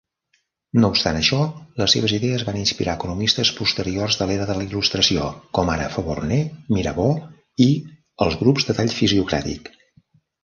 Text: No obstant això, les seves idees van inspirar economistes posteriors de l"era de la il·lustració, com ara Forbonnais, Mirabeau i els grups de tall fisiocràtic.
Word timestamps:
No 0.83 0.89
obstant 0.93 1.17
això, 1.17 1.41
les 1.81 1.91
seves 1.95 2.13
idees 2.17 2.45
van 2.45 2.55
inspirar 2.61 2.95
economistes 2.99 3.51
posteriors 3.59 4.17
de 4.21 4.25
l"era 4.25 4.47
de 4.51 4.55
la 4.59 4.63
il·lustració, 4.67 5.27
com 5.57 5.69
ara 5.73 5.89
Forbonnais, 5.97 6.47
Mirabeau 6.79 7.13
i 7.67 7.67
els 8.27 8.39
grups 8.41 8.65
de 8.71 8.75
tall 8.81 8.91
fisiocràtic. 9.01 9.71